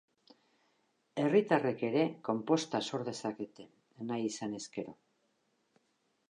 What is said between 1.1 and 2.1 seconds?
Herritarrek ere